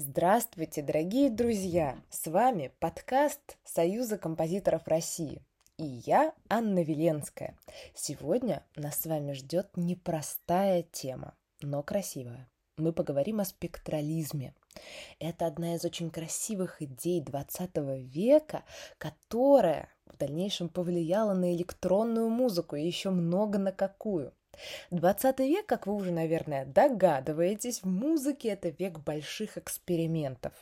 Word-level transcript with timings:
Здравствуйте, 0.00 0.80
дорогие 0.80 1.28
друзья! 1.28 1.98
С 2.08 2.28
вами 2.30 2.70
подкаст 2.78 3.58
Союза 3.64 4.16
композиторов 4.16 4.86
России. 4.86 5.42
И 5.76 5.82
я, 6.06 6.34
Анна 6.48 6.84
Веленская. 6.84 7.58
Сегодня 7.94 8.64
нас 8.76 9.00
с 9.00 9.06
вами 9.06 9.32
ждет 9.32 9.70
непростая 9.74 10.84
тема, 10.92 11.34
но 11.62 11.82
красивая. 11.82 12.48
Мы 12.76 12.92
поговорим 12.92 13.40
о 13.40 13.44
спектрализме. 13.44 14.54
Это 15.18 15.46
одна 15.46 15.74
из 15.74 15.84
очень 15.84 16.10
красивых 16.10 16.80
идей 16.80 17.20
20 17.20 17.76
века, 17.98 18.62
которая 18.98 19.88
в 20.06 20.16
дальнейшем 20.16 20.68
повлияла 20.68 21.34
на 21.34 21.52
электронную 21.56 22.28
музыку 22.28 22.76
и 22.76 22.86
еще 22.86 23.10
много 23.10 23.58
на 23.58 23.72
какую. 23.72 24.32
20 24.90 25.38
век, 25.40 25.66
как 25.66 25.86
вы 25.86 25.94
уже, 25.94 26.10
наверное, 26.10 26.64
догадываетесь, 26.64 27.82
в 27.82 27.86
музыке 27.86 28.48
это 28.48 28.68
век 28.68 28.98
больших 28.98 29.58
экспериментов. 29.58 30.52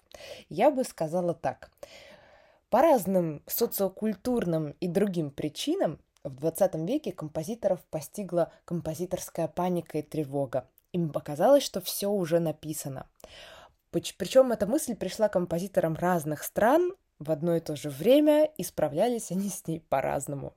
Я 0.48 0.70
бы 0.70 0.84
сказала 0.84 1.34
так. 1.34 1.70
По 2.70 2.82
разным 2.82 3.42
социокультурным 3.46 4.74
и 4.80 4.88
другим 4.88 5.30
причинам 5.30 6.00
в 6.24 6.34
20 6.34 6.74
веке 6.88 7.12
композиторов 7.12 7.80
постигла 7.90 8.52
композиторская 8.64 9.48
паника 9.48 9.98
и 9.98 10.02
тревога. 10.02 10.68
Им 10.92 11.10
показалось, 11.10 11.62
что 11.62 11.80
все 11.80 12.08
уже 12.08 12.40
написано. 12.40 13.06
Причем 13.90 14.52
эта 14.52 14.66
мысль 14.66 14.94
пришла 14.94 15.28
композиторам 15.28 15.94
разных 15.94 16.42
стран 16.42 16.92
в 17.18 17.30
одно 17.30 17.56
и 17.56 17.60
то 17.60 17.76
же 17.76 17.88
время, 17.88 18.44
и 18.44 18.62
справлялись 18.62 19.30
они 19.30 19.48
с 19.48 19.66
ней 19.66 19.80
по-разному. 19.80 20.54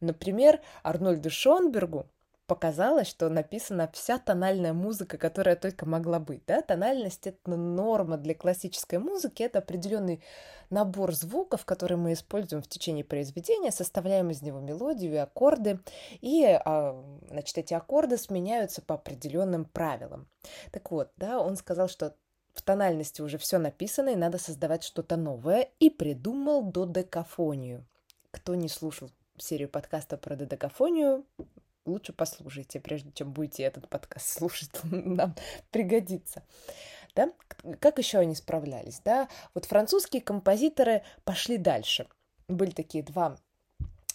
Например, 0.00 0.60
Арнольду 0.82 1.30
Шонбергу 1.30 2.06
показалось, 2.52 3.06
что 3.08 3.30
написана 3.30 3.90
вся 3.94 4.18
тональная 4.18 4.74
музыка, 4.74 5.16
которая 5.16 5.56
только 5.56 5.86
могла 5.86 6.18
быть. 6.18 6.44
Да? 6.46 6.60
Тональность— 6.60 7.26
это 7.26 7.50
норма 7.52 8.18
для 8.18 8.34
классической 8.34 8.98
музыки, 8.98 9.42
это 9.42 9.60
определенный 9.60 10.22
набор 10.68 11.14
звуков, 11.14 11.64
которые 11.64 11.96
мы 11.96 12.12
используем 12.12 12.62
в 12.62 12.68
течение 12.68 13.04
произведения, 13.04 13.70
составляем 13.70 14.28
из 14.28 14.42
него 14.42 14.60
мелодию 14.60 15.14
и 15.14 15.16
аккорды, 15.16 15.80
и 16.20 16.44
а, 16.44 17.02
значит, 17.30 17.56
эти 17.56 17.72
аккорды 17.72 18.18
сменяются 18.18 18.82
по 18.82 18.96
определенным 18.96 19.64
правилам. 19.64 20.28
Так 20.72 20.90
вот, 20.90 21.10
да, 21.16 21.40
он 21.40 21.56
сказал, 21.56 21.88
что 21.88 22.14
в 22.52 22.60
тональности 22.60 23.22
уже 23.22 23.38
все 23.38 23.56
написано, 23.56 24.10
и 24.10 24.16
надо 24.16 24.36
создавать 24.36 24.84
что-то 24.84 25.16
новое, 25.16 25.70
и 25.78 25.88
придумал 25.88 26.62
додекафонию. 26.64 27.86
Кто 28.30 28.54
не 28.56 28.68
слушал 28.68 29.10
серию 29.38 29.70
подкаста 29.70 30.18
про 30.18 30.36
додекафонию, 30.36 31.24
лучше 31.84 32.12
послушайте, 32.12 32.80
прежде 32.80 33.10
чем 33.12 33.32
будете 33.32 33.64
этот 33.64 33.88
подкаст 33.88 34.28
слушать, 34.38 34.70
нам 34.84 35.34
пригодится. 35.70 36.42
Да? 37.14 37.30
Как 37.80 37.98
еще 37.98 38.18
они 38.18 38.34
справлялись? 38.34 39.00
Да? 39.04 39.28
Вот 39.54 39.66
французские 39.66 40.22
композиторы 40.22 41.02
пошли 41.24 41.58
дальше. 41.58 42.06
Были 42.48 42.70
такие 42.70 43.04
два 43.04 43.36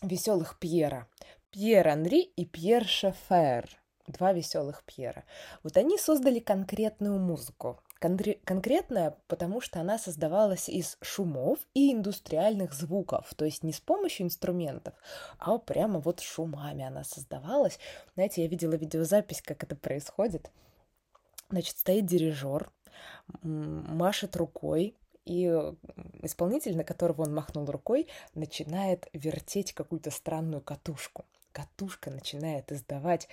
веселых 0.02 0.58
Пьера. 0.60 1.08
Пьер 1.52 1.88
Анри 1.88 2.22
и 2.22 2.46
Пьер 2.46 2.86
Шефер. 2.86 3.70
Два 4.08 4.32
веселых 4.34 4.84
Пьера. 4.84 5.26
Вот 5.64 5.78
они 5.78 5.98
создали 5.98 6.40
конкретную 6.40 7.20
музыку. 7.20 7.80
Конкре- 8.00 8.40
конкретная, 8.44 9.18
потому 9.28 9.60
что 9.60 9.80
она 9.80 9.98
создавалась 9.98 10.70
из 10.70 10.98
шумов 11.02 11.60
и 11.74 11.94
индустриальных 11.94 12.74
звуков, 12.74 13.34
то 13.36 13.46
есть 13.46 13.64
не 13.64 13.74
с 13.74 13.80
помощью 13.80 14.28
инструментов, 14.28 14.94
а 15.40 15.58
прямо 15.58 16.00
вот 16.00 16.20
шумами 16.20 16.84
она 16.84 17.04
создавалась. 17.04 17.80
Знаете, 18.14 18.44
я 18.44 18.48
видела 18.48 18.74
видеозапись, 18.74 19.42
как 19.42 19.64
это 19.64 19.76
происходит. 19.76 20.52
Значит, 21.50 21.78
стоит 21.78 22.06
дирижер, 22.06 22.72
машет 23.42 24.36
рукой, 24.36 24.96
и 25.26 25.46
исполнитель, 26.22 26.78
на 26.78 26.86
которого 26.86 27.24
он 27.24 27.34
махнул 27.34 27.66
рукой, 27.66 28.08
начинает 28.34 29.10
вертеть 29.12 29.74
какую-то 29.74 30.10
странную 30.10 30.62
катушку. 30.62 31.26
Катушка 31.52 32.12
начинает 32.12 32.72
издавать 32.72 33.28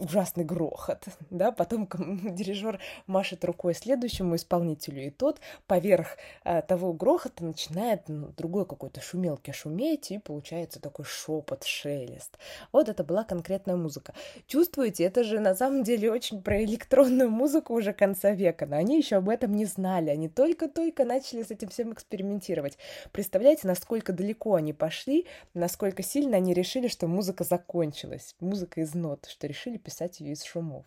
ужасный 0.00 0.44
грохот, 0.44 1.04
да, 1.30 1.52
потом 1.52 1.88
дирижер 2.34 2.80
машет 3.06 3.44
рукой 3.44 3.74
следующему 3.74 4.36
исполнителю, 4.36 5.06
и 5.06 5.10
тот 5.10 5.40
поверх 5.66 6.16
э, 6.44 6.62
того 6.62 6.92
грохота 6.92 7.44
начинает 7.44 8.08
ну, 8.08 8.28
другой 8.36 8.66
какой-то 8.66 9.00
шумелки 9.00 9.50
шуметь, 9.50 10.10
и 10.10 10.18
получается 10.18 10.80
такой 10.80 11.04
шепот, 11.04 11.64
шелест. 11.64 12.38
Вот 12.72 12.88
это 12.88 13.04
была 13.04 13.24
конкретная 13.24 13.76
музыка. 13.76 14.14
Чувствуете, 14.46 15.04
это 15.04 15.22
же 15.24 15.40
на 15.40 15.54
самом 15.54 15.82
деле 15.82 16.10
очень 16.10 16.42
про 16.42 16.62
электронную 16.64 17.30
музыку 17.30 17.74
уже 17.74 17.92
конца 17.92 18.30
века, 18.30 18.66
но 18.66 18.76
они 18.76 18.96
еще 18.96 19.16
об 19.16 19.28
этом 19.28 19.54
не 19.54 19.66
знали, 19.66 20.10
они 20.10 20.28
только-только 20.28 21.04
начали 21.04 21.42
с 21.42 21.50
этим 21.50 21.68
всем 21.68 21.92
экспериментировать. 21.92 22.78
Представляете, 23.12 23.68
насколько 23.68 24.12
далеко 24.12 24.54
они 24.54 24.72
пошли, 24.72 25.26
насколько 25.54 26.02
сильно 26.02 26.38
они 26.38 26.54
решили, 26.54 26.88
что 26.88 27.06
музыка 27.06 27.44
закончилась, 27.44 28.34
музыка 28.40 28.80
из 28.80 28.94
нот, 28.94 29.26
что 29.28 29.46
решили 29.46 29.76
ее 30.20 30.32
из 30.32 30.42
шумов. 30.44 30.86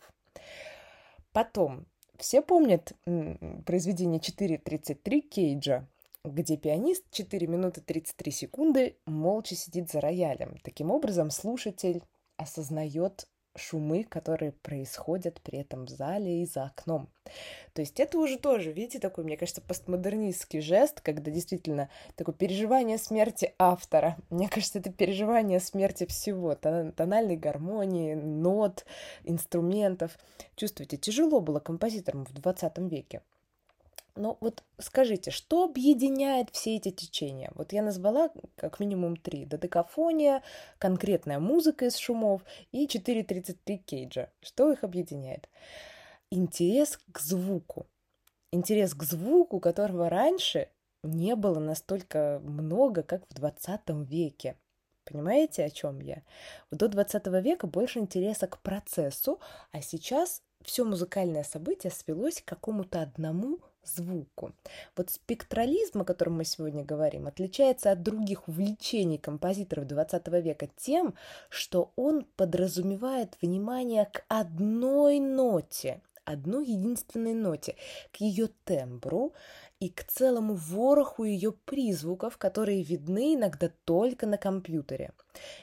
Потом, 1.31 1.85
все 2.17 2.41
помнят 2.41 2.93
произведение 3.65 4.19
4.33 4.19 5.19
Кейджа, 5.21 5.87
где 6.23 6.57
пианист 6.57 7.03
4 7.11 7.47
минуты 7.47 7.81
33 7.81 8.31
секунды 8.31 8.95
молча 9.05 9.55
сидит 9.55 9.91
за 9.91 9.99
роялем. 9.99 10.57
Таким 10.63 10.89
образом, 10.91 11.31
слушатель 11.31 12.01
осознает 12.37 13.27
шумы, 13.55 14.03
которые 14.03 14.51
происходят 14.51 15.39
при 15.41 15.59
этом 15.59 15.85
в 15.85 15.89
зале 15.89 16.41
и 16.41 16.45
за 16.45 16.65
окном. 16.65 17.07
То 17.73 17.81
есть 17.81 17.99
это 17.99 18.17
уже 18.17 18.37
тоже, 18.37 18.71
видите, 18.71 18.99
такой, 18.99 19.23
мне 19.23 19.37
кажется, 19.37 19.61
постмодернистский 19.61 20.59
жест, 20.59 21.01
когда 21.01 21.31
действительно 21.31 21.89
такое 22.15 22.35
переживание 22.35 22.97
смерти 22.97 23.53
автора. 23.57 24.17
Мне 24.29 24.49
кажется, 24.49 24.79
это 24.79 24.91
переживание 24.91 25.59
смерти 25.59 26.05
всего, 26.05 26.55
тональной 26.55 27.37
гармонии, 27.37 28.15
нот, 28.15 28.85
инструментов. 29.23 30.17
Чувствуете, 30.55 30.97
тяжело 30.97 31.39
было 31.39 31.59
композиторам 31.59 32.25
в 32.25 32.33
20 32.33 32.77
веке. 32.91 33.21
Но 34.15 34.37
вот 34.41 34.63
скажите, 34.77 35.31
что 35.31 35.63
объединяет 35.63 36.51
все 36.51 36.75
эти 36.75 36.91
течения? 36.91 37.51
Вот 37.55 37.73
я 37.73 37.81
назвала 37.81 38.29
как 38.55 38.79
минимум 38.79 39.17
три. 39.17 39.45
Додекафония, 39.45 40.43
конкретная 40.77 41.39
музыка 41.39 41.85
из 41.85 41.97
шумов 41.97 42.43
и 42.71 42.85
4.33 42.85 43.77
Кейджа. 43.77 44.29
Что 44.41 44.71
их 44.71 44.83
объединяет? 44.83 45.49
Интерес 46.29 46.99
к 47.11 47.19
звуку. 47.19 47.87
Интерес 48.51 48.93
к 48.93 49.01
звуку, 49.01 49.59
которого 49.59 50.09
раньше 50.09 50.69
не 51.01 51.35
было 51.35 51.59
настолько 51.59 52.39
много, 52.43 53.01
как 53.01 53.27
в 53.29 53.33
20 53.33 53.81
веке. 54.07 54.57
Понимаете, 55.05 55.65
о 55.65 55.69
чем 55.69 55.99
я? 55.99 56.21
До 56.71 56.87
20 56.87 57.27
века 57.43 57.67
больше 57.67 57.99
интереса 57.99 58.47
к 58.47 58.61
процессу, 58.61 59.39
а 59.71 59.81
сейчас 59.81 60.43
все 60.63 60.85
музыкальное 60.85 61.43
событие 61.43 61.91
свелось 61.91 62.41
к 62.41 62.45
какому-то 62.45 63.01
одному 63.01 63.59
звуку. 63.83 64.53
Вот 64.95 65.09
спектрализм, 65.09 66.01
о 66.01 66.05
котором 66.05 66.37
мы 66.37 66.45
сегодня 66.45 66.83
говорим, 66.83 67.27
отличается 67.27 67.91
от 67.91 68.03
других 68.03 68.47
увлечений 68.47 69.17
композиторов 69.17 69.85
XX 69.85 70.41
века 70.41 70.69
тем, 70.77 71.15
что 71.49 71.91
он 71.95 72.25
подразумевает 72.35 73.37
внимание 73.41 74.05
к 74.05 74.23
одной 74.27 75.19
ноте, 75.19 76.01
одной 76.25 76.65
единственной 76.65 77.33
ноте, 77.33 77.75
к 78.11 78.17
ее 78.17 78.49
тембру 78.65 79.33
и 79.79 79.89
к 79.89 80.03
целому 80.05 80.55
вороху 80.55 81.23
ее 81.23 81.51
призвуков, 81.51 82.37
которые 82.37 82.83
видны 82.83 83.35
иногда 83.35 83.69
только 83.85 84.25
на 84.25 84.37
компьютере. 84.37 85.11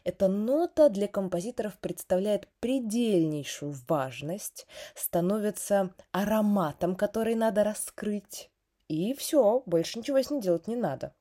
Эта 0.05 0.29
нота 0.29 0.89
для 0.89 1.09
композиторов 1.09 1.79
представляет 1.79 2.49
предельнейшую 2.61 3.75
важность, 3.89 4.67
становится 4.95 5.95
ароматом, 6.13 6.97
который 6.97 7.35
надо 7.35 7.65
раскрыть. 7.65 8.51
И 8.91 9.15
все, 9.15 9.63
больше 9.67 10.01
ничего 10.01 10.21
с 10.21 10.31
ней 10.31 10.41
делать 10.41 10.67
не 10.67 10.75
надо. 10.75 11.15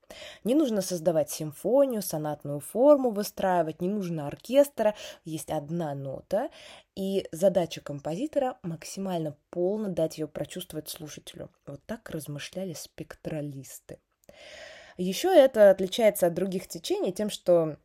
Не 0.44 0.56
нужно 0.56 0.82
создавать 0.82 1.30
симфонию, 1.30 2.02
сонатную 2.02 2.62
форму 2.62 3.12
выстраивать, 3.12 3.80
не 3.80 3.88
нужно 3.88 4.26
оркестра. 4.26 4.96
Есть 5.24 5.52
одна 5.52 5.94
нота, 5.94 6.50
и 6.96 7.28
задача 7.32 7.80
композитора 7.80 8.58
максимально 8.64 9.38
полно 9.52 9.90
дать 9.90 10.18
ее 10.18 10.28
прочувствовать 10.28 10.90
слушателю. 10.90 11.52
Вот 11.68 11.80
так 11.86 12.10
размышляли 12.10 12.74
спектралисты. 12.74 14.00
Еще 14.98 15.28
это 15.28 15.70
отличается 15.70 16.26
от 16.26 16.34
других 16.34 16.68
течений 16.68 17.14
тем, 17.14 17.30
что 17.30 17.78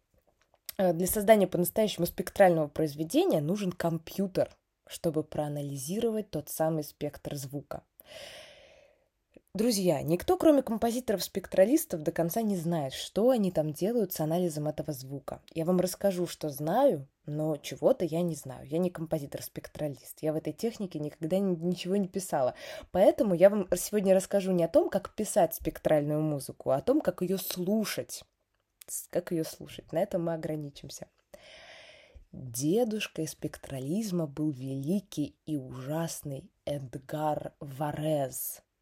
э, 0.79 0.95
для 0.95 1.07
создания 1.07 1.47
по-настоящему 1.47 2.07
спектрального 2.07 2.69
произведения 2.69 3.43
нужен 3.43 3.71
компьютер, 3.71 4.49
чтобы 4.87 5.25
проанализировать 5.25 6.31
тот 6.31 6.49
самый 6.49 6.85
спектр 6.85 7.35
звука. 7.37 7.83
Друзья, 9.57 10.03
никто, 10.03 10.37
кроме 10.37 10.63
композиторов-спектралистов, 10.63 12.03
до 12.03 12.11
конца 12.11 12.43
не 12.43 12.57
знает, 12.57 12.93
что 12.93 13.31
они 13.31 13.53
там 13.53 13.73
делают 13.73 14.13
с 14.13 14.19
анализом 14.19 14.67
этого 14.67 14.93
звука. 14.93 15.41
Я 15.53 15.65
вам 15.65 15.79
расскажу, 15.79 16.27
что 16.27 16.49
знаю, 16.49 17.07
но 17.25 17.57
чего-то 17.59 18.05
я 18.05 18.23
не 18.23 18.35
знаю. 18.35 18.67
Я 18.67 18.79
не 18.79 18.91
композитор-спектралист. 18.91 20.19
Я 20.23 20.33
в 20.33 20.37
этой 20.37 20.53
технике 20.53 20.99
никогда 20.99 21.39
ничего 21.39 21.95
не 21.95 22.09
писала. 22.09 22.57
Поэтому 22.91 23.37
я 23.37 23.49
вам 23.49 23.69
сегодня 23.77 24.13
расскажу 24.17 24.51
не 24.51 24.65
о 24.65 24.69
том, 24.69 24.91
как 24.91 25.15
писать 25.15 25.55
спектральную 25.55 26.21
музыку, 26.21 26.71
а 26.71 26.79
о 26.79 26.83
том, 26.83 27.01
как 27.01 27.23
ее 27.23 27.39
слушать. 27.39 28.25
Как 29.11 29.31
ее 29.31 29.45
слушать. 29.45 29.93
На 29.93 30.03
этом 30.03 30.25
мы 30.25 30.35
ограничимся. 30.35 31.07
Дедушкой 32.33 33.29
спектрализма 33.29 34.27
был 34.27 34.51
великий 34.51 35.37
и 35.47 35.57
ужасный 35.57 36.51
Эдгар 36.65 37.53
Варез– 37.61 38.61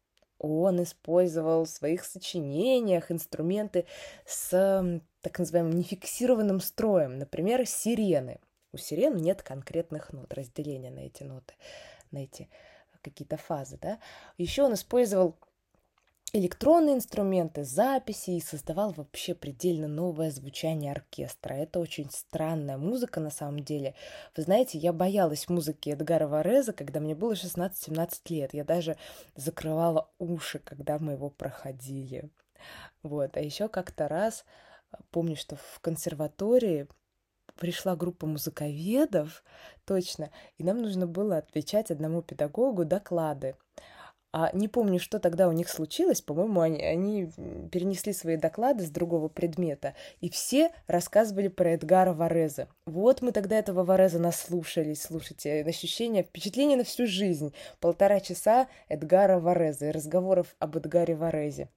он 0.43 0.83
использовал 0.83 1.63
в 1.65 1.69
своих 1.69 2.03
сочинениях 2.03 3.11
инструменты 3.11 3.85
с 4.25 5.01
так 5.21 5.39
называемым 5.39 5.77
нефиксированным 5.77 6.59
строем, 6.59 7.17
например, 7.17 7.65
сирены. 7.65 8.39
У 8.73 8.77
сирен 8.77 9.17
нет 9.17 9.41
конкретных 9.41 10.11
нот, 10.11 10.33
разделения 10.33 10.91
на 10.91 10.99
эти 10.99 11.23
ноты, 11.23 11.53
на 12.11 12.19
эти 12.19 12.49
какие-то 13.01 13.37
фазы, 13.37 13.77
да. 13.81 13.99
Еще 14.37 14.63
он 14.63 14.73
использовал 14.73 15.37
электронные 16.35 16.95
инструменты, 16.95 17.63
записи 17.63 18.31
и 18.31 18.41
создавал 18.41 18.91
вообще 18.91 19.35
предельно 19.35 19.87
новое 19.87 20.31
звучание 20.31 20.91
оркестра. 20.91 21.53
Это 21.53 21.79
очень 21.79 22.09
странная 22.09 22.77
музыка 22.77 23.19
на 23.19 23.29
самом 23.29 23.59
деле. 23.59 23.93
Вы 24.35 24.43
знаете, 24.43 24.79
я 24.79 24.93
боялась 24.93 25.47
музыки 25.47 25.91
Эдгара 25.91 26.27
Вареза, 26.27 26.73
когда 26.73 26.99
мне 26.99 27.13
было 27.13 27.33
16-17 27.33 28.09
лет. 28.29 28.53
Я 28.55 28.63
даже 28.63 28.97
закрывала 29.35 30.09
уши, 30.17 30.57
когда 30.57 30.97
мы 30.97 31.13
его 31.13 31.29
проходили. 31.29 32.31
Вот. 33.03 33.37
А 33.37 33.39
еще 33.39 33.67
как-то 33.67 34.07
раз, 34.07 34.43
помню, 35.11 35.35
что 35.35 35.55
в 35.55 35.79
консерватории 35.81 36.87
пришла 37.59 37.95
группа 37.95 38.25
музыковедов, 38.25 39.43
точно, 39.85 40.31
и 40.57 40.63
нам 40.63 40.81
нужно 40.81 41.05
было 41.05 41.37
отвечать 41.37 41.91
одному 41.91 42.23
педагогу 42.23 42.85
доклады. 42.85 43.55
А 44.33 44.49
не 44.51 44.67
помню, 44.67 44.99
что 44.99 45.19
тогда 45.19 45.47
у 45.47 45.51
них 45.51 45.69
случилось. 45.69 46.21
По-моему, 46.21 46.61
они, 46.61 46.81
они 46.81 47.31
перенесли 47.71 48.13
свои 48.13 48.35
доклады 48.35 48.83
с 48.83 48.89
другого 48.89 49.27
предмета. 49.27 49.93
И 50.21 50.29
все 50.31 50.71
рассказывали 50.87 51.49
про 51.49 51.73
Эдгара 51.75 52.13
Вареза. 52.13 52.67
Вот 52.87 53.21
мы 53.21 53.31
тогда 53.31 53.59
этого 53.59 53.83
Вареза 53.83 54.17
наслушались. 54.17 55.03
Слушайте, 55.03 55.61
ощущение, 55.61 56.23
впечатление 56.23 56.77
на 56.77 56.83
всю 56.83 57.05
жизнь. 57.05 57.53
Полтора 57.79 58.19
часа 58.21 58.67
Эдгара 58.89 59.39
Вареза 59.39 59.89
и 59.89 59.91
разговоров 59.91 60.55
об 60.57 60.77
Эдгаре 60.77 61.15
Варезе. 61.15 61.69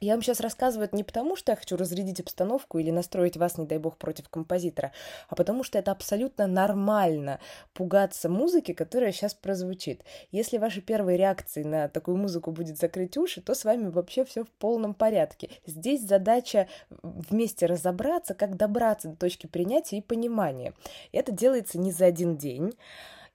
Я 0.00 0.14
вам 0.14 0.22
сейчас 0.22 0.40
рассказываю 0.40 0.86
это 0.86 0.96
не 0.96 1.02
потому, 1.02 1.34
что 1.34 1.50
я 1.50 1.56
хочу 1.56 1.76
разрядить 1.76 2.20
обстановку 2.20 2.78
или 2.78 2.90
настроить 2.92 3.36
вас, 3.36 3.58
не 3.58 3.66
дай 3.66 3.78
бог, 3.78 3.96
против 3.96 4.28
композитора, 4.28 4.92
а 5.28 5.34
потому 5.34 5.64
что 5.64 5.78
это 5.78 5.90
абсолютно 5.90 6.46
нормально 6.46 7.40
пугаться 7.74 8.28
музыки, 8.28 8.74
которая 8.74 9.10
сейчас 9.10 9.34
прозвучит. 9.34 10.04
Если 10.30 10.58
вашей 10.58 10.82
первой 10.82 11.16
реакцией 11.16 11.66
на 11.66 11.88
такую 11.88 12.16
музыку 12.16 12.52
будет 12.52 12.78
закрыть 12.78 13.16
уши, 13.16 13.40
то 13.40 13.54
с 13.54 13.64
вами 13.64 13.88
вообще 13.88 14.24
все 14.24 14.44
в 14.44 14.50
полном 14.50 14.94
порядке. 14.94 15.50
Здесь 15.66 16.02
задача 16.02 16.68
вместе 17.02 17.66
разобраться, 17.66 18.34
как 18.34 18.56
добраться 18.56 19.08
до 19.08 19.16
точки 19.16 19.48
принятия 19.48 19.98
и 19.98 20.02
понимания. 20.02 20.74
Это 21.10 21.32
делается 21.32 21.78
не 21.78 21.90
за 21.90 22.06
один 22.06 22.36
день. 22.36 22.72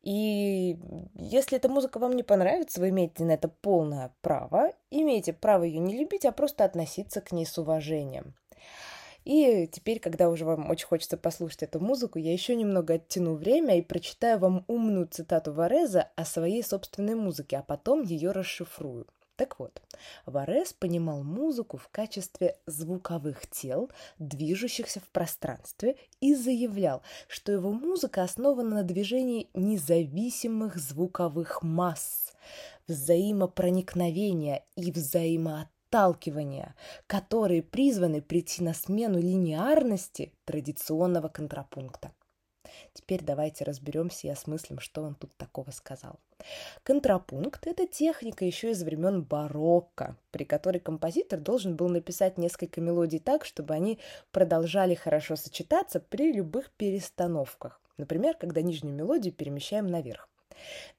И 0.03 0.77
если 1.15 1.57
эта 1.57 1.69
музыка 1.69 1.97
вам 1.97 2.13
не 2.13 2.23
понравится, 2.23 2.81
вы 2.81 2.89
имеете 2.89 3.23
на 3.23 3.31
это 3.31 3.47
полное 3.47 4.13
право. 4.21 4.71
Имеете 4.91 5.31
право 5.31 5.63
ее 5.63 5.79
не 5.79 5.97
любить, 5.97 6.25
а 6.25 6.33
просто 6.33 6.65
относиться 6.65 7.21
к 7.21 7.31
ней 7.31 7.45
с 7.45 7.57
уважением. 7.57 8.35
И 9.23 9.69
теперь, 9.71 9.99
когда 9.99 10.29
уже 10.29 10.43
вам 10.43 10.69
очень 10.69 10.85
хочется 10.85 11.15
послушать 11.15 11.63
эту 11.63 11.79
музыку, 11.79 12.19
я 12.19 12.33
еще 12.33 12.55
немного 12.55 12.95
оттяну 12.95 13.35
время 13.35 13.77
и 13.77 13.81
прочитаю 13.81 14.37
вам 14.39 14.65
умную 14.67 15.07
цитату 15.07 15.53
Вареза 15.53 16.09
о 16.17 16.25
своей 16.25 16.61
собственной 16.61 17.15
музыке, 17.15 17.57
а 17.57 17.63
потом 17.63 18.01
ее 18.01 18.31
расшифрую. 18.31 19.07
Так 19.35 19.57
вот, 19.57 19.81
Варес 20.27 20.73
понимал 20.73 21.23
музыку 21.23 21.77
в 21.77 21.89
качестве 21.89 22.55
звуковых 22.67 23.49
тел, 23.49 23.89
движущихся 24.19 24.99
в 24.99 25.09
пространстве, 25.09 25.95
и 26.21 26.35
заявлял, 26.35 27.01
что 27.27 27.51
его 27.51 27.71
музыка 27.71 28.21
основана 28.21 28.75
на 28.75 28.83
движении 28.83 29.49
независимых 29.55 30.77
звуковых 30.77 31.63
масс, 31.63 32.33
взаимопроникновения 32.87 34.65
и 34.75 34.91
взаимоотталкивания, 34.91 36.75
которые 37.07 37.63
призваны 37.63 38.21
прийти 38.21 38.63
на 38.63 38.75
смену 38.75 39.19
линеарности 39.19 40.31
традиционного 40.45 41.27
контрапункта. 41.27 42.11
Теперь 42.93 43.21
давайте 43.23 43.63
разберемся 43.63 44.27
и 44.27 44.31
осмыслим, 44.31 44.79
что 44.79 45.03
он 45.03 45.15
тут 45.15 45.35
такого 45.37 45.71
сказал. 45.71 46.19
Контрапункт– 46.83 47.65
это 47.67 47.87
техника 47.87 48.45
еще 48.45 48.71
из 48.71 48.83
времен 48.83 49.23
барокко, 49.23 50.17
при 50.31 50.43
которой 50.43 50.79
композитор 50.79 51.39
должен 51.39 51.75
был 51.75 51.89
написать 51.89 52.37
несколько 52.37 52.81
мелодий 52.81 53.19
так, 53.19 53.45
чтобы 53.45 53.73
они 53.73 53.99
продолжали 54.31 54.95
хорошо 54.95 55.35
сочетаться 55.35 55.99
при 55.99 56.33
любых 56.33 56.69
перестановках. 56.71 57.79
Например, 57.97 58.35
когда 58.35 58.61
нижнюю 58.61 58.95
мелодию 58.95 59.33
перемещаем 59.33 59.87
наверх. 59.87 60.27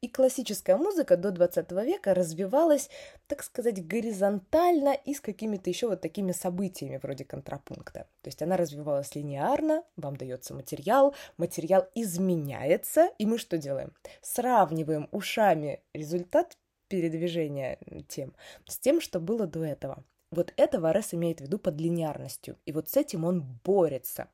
И 0.00 0.08
классическая 0.08 0.76
музыка 0.76 1.16
до 1.16 1.30
20 1.30 1.70
века 1.72 2.14
развивалась, 2.14 2.90
так 3.26 3.42
сказать, 3.42 3.86
горизонтально 3.86 4.94
и 4.94 5.14
с 5.14 5.20
какими-то 5.20 5.70
еще 5.70 5.88
вот 5.88 6.00
такими 6.00 6.32
событиями 6.32 7.00
вроде 7.02 7.24
контрапункта. 7.24 8.06
То 8.22 8.28
есть 8.28 8.42
она 8.42 8.56
развивалась 8.56 9.14
линеарно, 9.14 9.84
вам 9.96 10.16
дается 10.16 10.54
материал, 10.54 11.14
материал 11.36 11.86
изменяется, 11.94 13.10
и 13.18 13.26
мы 13.26 13.38
что 13.38 13.58
делаем? 13.58 13.92
Сравниваем 14.22 15.08
ушами 15.12 15.82
результат 15.92 16.56
передвижения 16.88 17.78
тем 18.08 18.34
с 18.66 18.78
тем, 18.78 19.00
что 19.00 19.20
было 19.20 19.46
до 19.46 19.64
этого. 19.64 20.04
Вот 20.30 20.52
это 20.56 20.80
Варес 20.80 21.14
имеет 21.14 21.38
в 21.38 21.44
виду 21.44 21.58
под 21.58 21.80
линеарностью, 21.80 22.58
и 22.66 22.72
вот 22.72 22.88
с 22.88 22.96
этим 22.96 23.24
он 23.24 23.42
борется. 23.64 24.28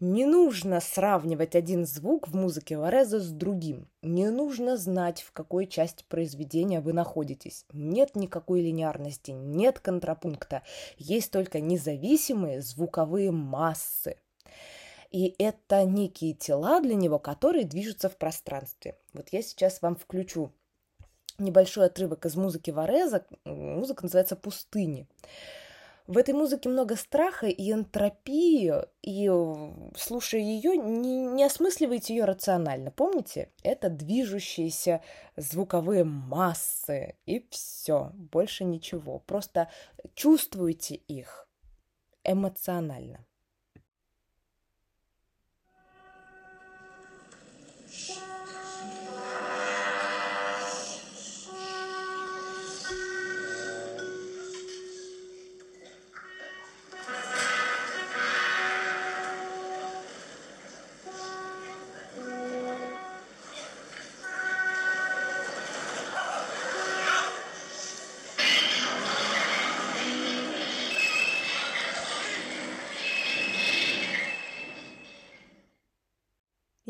Не 0.00 0.26
нужно 0.26 0.80
сравнивать 0.80 1.54
один 1.54 1.86
звук 1.86 2.28
в 2.28 2.34
музыке 2.34 2.78
Вареза 2.78 3.20
с 3.20 3.30
другим. 3.30 3.88
Не 4.02 4.30
нужно 4.30 4.76
знать, 4.76 5.22
в 5.22 5.32
какой 5.32 5.66
части 5.66 6.04
произведения 6.08 6.80
вы 6.80 6.92
находитесь. 6.92 7.66
Нет 7.72 8.16
никакой 8.16 8.62
линеарности, 8.62 9.30
нет 9.32 9.80
контрапункта. 9.80 10.62
Есть 10.96 11.30
только 11.32 11.60
независимые 11.60 12.62
звуковые 12.62 13.30
массы. 13.30 14.16
И 15.10 15.34
это 15.38 15.84
некие 15.84 16.34
тела 16.34 16.80
для 16.80 16.94
него, 16.94 17.18
которые 17.18 17.64
движутся 17.64 18.08
в 18.08 18.16
пространстве. 18.16 18.96
Вот 19.12 19.28
я 19.32 19.42
сейчас 19.42 19.82
вам 19.82 19.96
включу 19.96 20.52
небольшой 21.38 21.86
отрывок 21.86 22.26
из 22.26 22.36
музыки 22.36 22.70
Вареза. 22.70 23.26
Музыка 23.44 24.04
называется 24.04 24.36
«Пустыни». 24.36 25.08
В 26.10 26.18
этой 26.18 26.34
музыке 26.34 26.68
много 26.68 26.96
страха 26.96 27.46
и 27.46 27.70
энтропии, 27.70 28.74
и 29.00 29.28
э, 29.30 29.90
слушая 29.96 30.40
ее, 30.40 30.76
не, 30.76 31.24
не 31.24 31.44
осмысливайте 31.44 32.16
ее 32.16 32.24
рационально. 32.24 32.90
Помните? 32.90 33.52
Это 33.62 33.88
движущиеся 33.88 35.04
звуковые 35.36 36.02
массы, 36.02 37.14
и 37.26 37.46
все, 37.50 38.10
больше 38.14 38.64
ничего. 38.64 39.20
Просто 39.20 39.70
чувствуйте 40.16 40.96
их 40.96 41.46
эмоционально. 42.24 43.24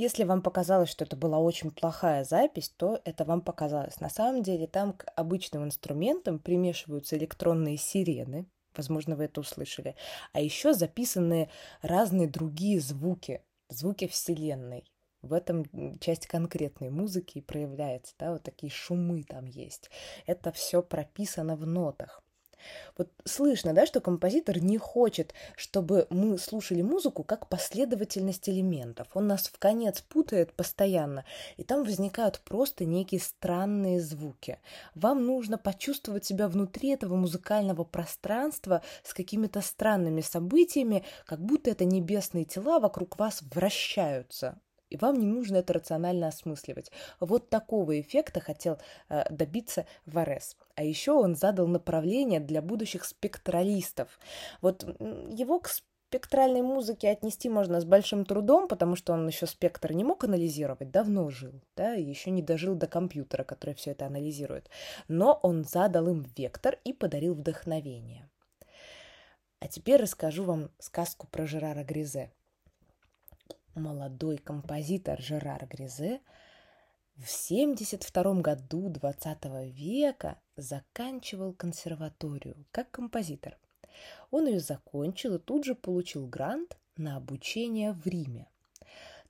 Если 0.00 0.25
вам 0.25 0.40
показалось, 0.40 0.88
что 0.88 1.04
это 1.04 1.14
была 1.14 1.38
очень 1.38 1.71
плохая 1.71 2.25
запись, 2.25 2.71
то 2.71 3.02
это 3.04 3.26
вам 3.26 3.42
показалось. 3.42 4.00
На 4.00 4.09
самом 4.09 4.42
деле 4.42 4.66
там 4.66 4.95
к 4.95 5.04
обычным 5.14 5.64
инструментам 5.64 6.38
примешиваются 6.38 7.19
электронные 7.19 7.76
сирены, 7.76 8.47
возможно, 8.75 9.14
вы 9.14 9.25
это 9.25 9.42
услышали, 9.42 9.97
а 10.33 10.40
еще 10.40 10.73
записаны 10.73 11.50
разные 11.83 12.28
другие 12.28 12.80
звуки, 12.80 13.42
звуки 13.69 14.07
Вселенной. 14.07 14.90
В 15.21 15.35
этом 15.35 15.66
часть 15.99 16.26
конкретной 16.26 16.88
музыки 16.88 17.42
проявляется, 17.42 18.14
да, 18.19 18.33
вот 18.33 18.42
такие 18.42 18.73
шумы 18.73 19.23
там 19.25 19.45
есть. 19.45 19.90
Это 20.25 20.50
все 20.50 20.83
прописано 20.83 21.57
в 21.57 21.66
нотах. 21.66 22.23
Вот 22.97 23.09
слышно, 23.25 23.73
да, 23.73 23.87
что 23.87 24.00
композитор 24.00 24.59
не 24.59 24.79
хочет, 24.79 25.35
чтобы 25.57 26.07
мы 26.11 26.38
слушали 26.38 26.83
музыку 26.83 27.25
как 27.25 27.49
последовательность 27.49 28.49
элементов. 28.49 29.09
Он 29.14 29.26
нас 29.26 29.49
в 29.49 29.59
конец 29.59 30.00
путает 30.00 30.52
постоянно, 30.52 31.25
и 31.57 31.64
там 31.64 31.85
возникают 31.85 32.40
просто 32.40 32.85
некие 32.85 33.21
странные 33.21 34.00
звуки. 34.00 34.59
Вам 34.95 35.26
нужно 35.26 35.59
почувствовать 35.59 36.25
себя 36.25 36.49
внутри 36.49 36.90
этого 36.90 37.17
музыкального 37.17 37.85
пространства 37.85 38.83
с 39.02 39.14
какими-то 39.14 39.61
странными 39.61 40.21
событиями, 40.21 41.05
как 41.26 41.40
будто 41.40 41.71
это 41.71 41.85
небесные 41.85 42.45
тела 42.45 42.81
вокруг 42.81 43.19
вас 43.19 43.43
вращаются 43.43 44.59
и 44.90 44.97
вам 44.97 45.18
не 45.18 45.26
нужно 45.26 45.59
это 45.59 45.73
рационально 45.73 46.28
осмысливать. 46.28 46.90
Вот 47.20 47.49
такого 47.49 48.00
эффекта 48.00 48.40
хотел 48.40 48.78
э, 49.09 49.25
добиться 49.30 49.87
Варес. 50.04 50.56
А 50.75 50.82
еще 50.82 51.12
он 51.12 51.37
задал 51.37 51.66
направление 51.68 52.40
для 52.40 52.61
будущих 52.61 53.04
спектралистов. 53.04 54.18
Вот 54.61 54.82
его 55.30 55.61
к 55.61 55.68
спектральной 56.11 56.62
музыке 56.62 57.09
отнести 57.09 57.49
можно 57.49 57.80
с 57.80 57.85
большим 57.85 58.25
трудом, 58.25 58.66
потому 58.66 58.97
что 58.97 59.12
он 59.12 59.28
еще 59.28 59.47
спектр 59.47 59.92
не 59.92 60.02
мог 60.02 60.25
анализировать, 60.25 60.90
давно 60.90 61.30
жил, 61.30 61.52
да, 61.76 61.92
еще 61.92 62.30
не 62.30 62.42
дожил 62.42 62.75
до 62.75 62.88
компьютера, 62.88 63.44
который 63.44 63.75
все 63.76 63.92
это 63.92 64.06
анализирует. 64.06 64.68
Но 65.06 65.38
он 65.42 65.64
задал 65.64 66.09
им 66.09 66.26
вектор 66.37 66.78
и 66.82 66.92
подарил 66.92 67.35
вдохновение. 67.35 68.28
А 69.61 69.68
теперь 69.68 70.02
расскажу 70.02 70.42
вам 70.42 70.70
сказку 70.80 71.28
про 71.28 71.47
Жерара 71.47 71.85
Гризе 71.85 72.32
молодой 73.75 74.39
композитор 74.39 75.21
Жерар 75.21 75.67
Гризе 75.67 76.21
в 77.17 77.29
1972 77.29 78.41
году 78.41 78.89
20 78.89 79.45
века 79.73 80.39
заканчивал 80.57 81.53
консерваторию 81.53 82.65
как 82.73 82.91
композитор. 82.91 83.59
Он 84.31 84.47
ее 84.47 84.61
закончил 84.61 85.35
и 85.35 85.39
тут 85.39 85.65
же 85.65 85.75
получил 85.75 86.27
грант 86.27 86.79
на 86.97 87.17
обучение 87.17 87.93
в 87.93 88.07
Риме. 88.07 88.49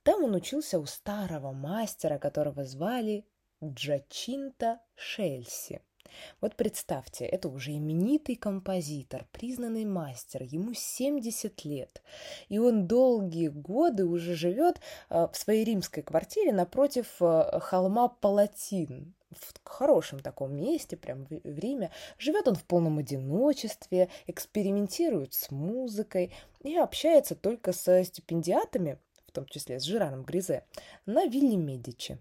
Там 0.03 0.23
он 0.23 0.35
учился 0.35 0.79
у 0.79 0.85
старого 0.85 1.51
мастера, 1.51 2.17
которого 2.17 2.63
звали 2.63 3.25
Джачинта 3.63 4.79
Шельси– 4.95 5.81
вот 6.39 6.55
представьте, 6.55 7.25
это 7.25 7.49
уже 7.49 7.71
именитый 7.71 8.35
композитор, 8.35 9.25
признанный 9.31 9.85
мастер, 9.85 10.43
ему 10.43 10.73
70 10.73 11.65
лет, 11.65 12.01
и 12.49 12.57
он 12.57 12.87
долгие 12.87 13.47
годы 13.47 14.05
уже 14.05 14.35
живет 14.35 14.79
э, 15.09 15.27
в 15.31 15.37
своей 15.37 15.63
римской 15.63 16.03
квартире 16.03 16.53
напротив 16.53 17.07
э, 17.19 17.59
холма 17.59 18.07
Палатин, 18.09 19.13
в 19.31 19.53
хорошем 19.63 20.19
таком 20.19 20.55
месте, 20.55 20.97
прям 20.97 21.25
в 21.25 21.59
Риме. 21.59 21.91
Живет 22.17 22.47
он 22.47 22.55
в 22.55 22.63
полном 22.63 22.97
одиночестве, 22.97 24.09
экспериментирует 24.27 25.33
с 25.33 25.51
музыкой 25.51 26.33
и 26.61 26.75
общается 26.75 27.35
только 27.35 27.71
со 27.71 28.03
стипендиатами, 28.03 28.99
в 29.27 29.31
том 29.31 29.45
числе 29.45 29.79
с 29.79 29.83
Жираном 29.83 30.23
Гризе, 30.23 30.65
на 31.05 31.25
вилле 31.25 31.55
Медичи. 31.55 32.19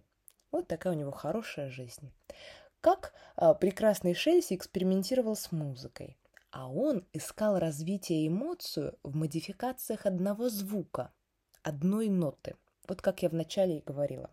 Вот 0.52 0.68
такая 0.68 0.92
у 0.92 0.96
него 0.96 1.10
хорошая 1.10 1.70
жизнь 1.70 2.12
как 2.80 3.12
а, 3.12 3.19
прекрасный 3.54 4.14
Шельси 4.14 4.54
экспериментировал 4.54 5.34
с 5.34 5.50
музыкой. 5.50 6.18
А 6.50 6.70
он 6.70 7.06
искал 7.14 7.58
развитие 7.58 8.28
эмоцию 8.28 8.98
в 9.02 9.16
модификациях 9.16 10.04
одного 10.04 10.50
звука, 10.50 11.12
одной 11.62 12.08
ноты. 12.08 12.56
Вот 12.86 13.00
как 13.00 13.22
я 13.22 13.28
вначале 13.28 13.78
и 13.78 13.82
говорила. 13.82 14.30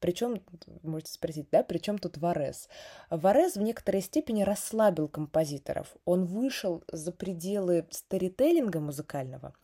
Причем, 0.00 0.42
можете 0.82 1.12
спросить, 1.12 1.48
да, 1.50 1.62
при 1.62 1.78
чем 1.78 1.98
тут 1.98 2.18
Варес? 2.18 2.68
Варес 3.10 3.56
в 3.56 3.62
некоторой 3.62 4.02
степени 4.02 4.42
расслабил 4.42 5.08
композиторов. 5.08 5.94
Он 6.04 6.24
вышел 6.24 6.82
за 6.90 7.12
пределы 7.12 7.86
старителлинга 7.90 8.80
музыкального, 8.80 9.54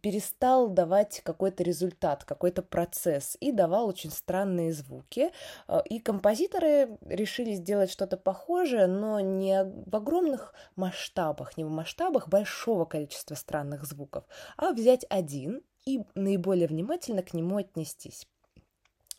перестал 0.00 0.68
давать 0.68 1.20
какой-то 1.22 1.62
результат, 1.62 2.24
какой-то 2.24 2.62
процесс 2.62 3.36
и 3.40 3.52
давал 3.52 3.88
очень 3.88 4.10
странные 4.10 4.72
звуки. 4.72 5.30
Э, 5.68 5.80
и 5.84 5.98
композиторы 6.00 6.98
решили 7.02 7.52
сделать 7.52 7.90
что-то 7.90 8.16
похожее, 8.16 8.86
но 8.86 9.20
не 9.20 9.64
в 9.64 9.94
огромных 9.94 10.54
масштабах, 10.74 11.56
не 11.56 11.64
в 11.64 11.70
масштабах 11.70 12.28
большого 12.28 12.84
количества 12.84 13.34
странных 13.34 13.84
звуков, 13.84 14.24
а 14.56 14.72
взять 14.72 15.04
один 15.10 15.62
и 15.84 16.04
наиболее 16.14 16.66
внимательно 16.66 17.22
к 17.22 17.34
нему 17.34 17.58
отнестись. 17.58 18.26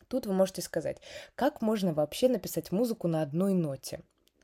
Тут 0.07 0.25
вы 0.25 0.33
можете 0.33 0.61
сказать, 0.61 1.01
как 1.35 1.61
можно 1.61 1.93
вообще 1.93 2.29
написать 2.29 2.71
музыку 2.71 3.07
на 3.07 3.21
одной 3.21 3.53
ноте? 3.53 4.01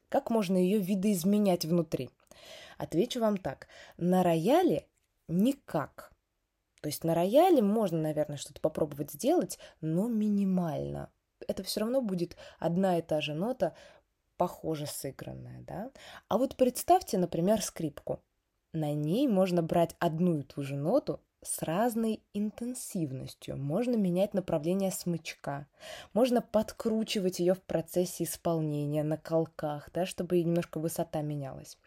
Как 0.10 0.30
можно 0.30 0.58
ее 0.58 0.80
видоизменять 0.80 1.66
внутри? 1.66 2.10
Отвечу 2.78 3.20
вам 3.20 3.38
так. 3.38 3.68
На 3.98 4.24
рояле 4.24 4.88
никак. 5.28 6.12
То 6.82 6.88
есть 6.88 7.04
на 7.04 7.16
рояле 7.16 7.62
можно, 7.62 8.00
наверное, 8.00 8.38
что-то 8.38 8.60
попробовать 8.60 9.12
сделать, 9.12 9.58
но 9.80 10.08
минимально. 10.08 11.10
Это 11.48 11.64
все 11.64 11.80
равно 11.80 12.02
будет 12.02 12.36
одна 12.60 13.00
и 13.00 13.02
та 13.02 13.22
же 13.22 13.34
нота, 13.34 13.76
похоже 14.38 14.86
сыгранная, 14.86 15.62
да? 15.62 15.92
А 16.28 16.38
вот 16.38 16.58
представьте, 16.58 17.18
например, 17.18 17.62
скрипку. 17.62 18.22
На 18.74 18.94
ней 18.94 19.28
можно 19.28 19.64
брать 19.64 19.96
одну 20.00 20.40
и 20.40 20.44
ту 20.44 20.64
же 20.64 20.76
ноту 20.76 21.22
с 21.44 21.62
разной 21.62 22.22
интенсивностью. 22.34 23.58
Можно 23.58 23.96
менять 23.96 24.34
направление 24.34 24.92
смычка, 24.92 25.68
можно 26.14 26.42
подкручивать 26.42 27.40
ее 27.40 27.54
в 27.54 27.62
процессе 27.62 28.24
исполнения 28.24 29.04
на 29.04 29.18
колках, 29.18 29.90
да, 29.94 30.06
чтобы 30.06 30.42
немножко 30.42 30.80
высота 30.80 31.22
менялась. 31.22 31.78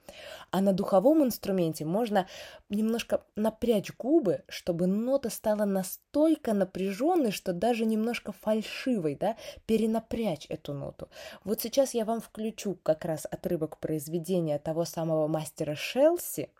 А 0.50 0.60
на 0.60 0.72
духовом 0.72 1.24
инструменте 1.24 1.84
можно 1.84 2.26
немножко 2.68 3.24
напрячь 3.34 3.92
губы, 3.96 4.44
чтобы 4.48 4.86
нота 4.86 5.30
стала 5.30 5.64
настолько 5.64 6.52
напряженной, 6.52 7.30
что 7.30 7.52
даже 7.52 7.86
немножко 7.86 8.32
фальшивой, 8.32 9.16
да, 9.16 9.36
перенапрячь 9.66 10.46
эту 10.48 10.72
ноту. 10.72 11.08
Вот 11.44 11.60
сейчас 11.60 11.94
я 11.94 12.04
вам 12.04 12.20
включу 12.20 12.78
как 12.82 13.04
раз 13.04 13.26
отрывок 13.30 13.78
произведения 13.78 14.58
того 14.58 14.84
самого 14.84 15.26
мастера 15.26 15.74
Шелси– 15.74 16.50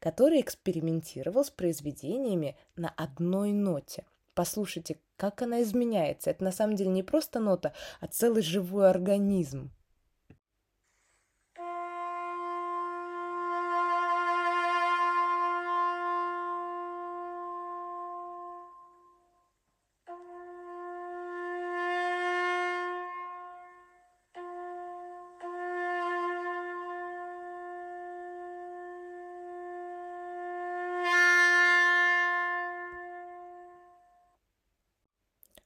который 0.00 0.40
экспериментировал 0.40 1.44
с 1.44 1.50
произведениями 1.50 2.56
на 2.76 2.88
одной 2.90 3.52
ноте. 3.52 4.04
Послушайте, 4.34 4.98
как 5.16 5.42
она 5.42 5.62
изменяется. 5.62 6.30
Это 6.30 6.44
на 6.44 6.52
самом 6.52 6.76
деле 6.76 6.90
не 6.90 7.02
просто 7.02 7.40
нота, 7.40 7.72
а 8.00 8.06
целый 8.06 8.42
живой 8.42 8.88
организм. 8.88 9.70